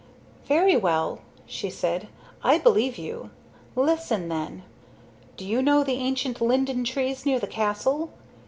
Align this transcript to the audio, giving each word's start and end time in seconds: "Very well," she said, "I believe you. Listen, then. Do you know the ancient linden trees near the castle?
"Very 0.47 0.75
well," 0.75 1.21
she 1.45 1.69
said, 1.69 2.07
"I 2.43 2.57
believe 2.57 2.97
you. 2.97 3.29
Listen, 3.75 4.29
then. 4.29 4.63
Do 5.37 5.45
you 5.45 5.61
know 5.61 5.83
the 5.83 5.93
ancient 5.93 6.41
linden 6.41 6.83
trees 6.83 7.23
near 7.23 7.37
the 7.39 7.45
castle? 7.45 8.11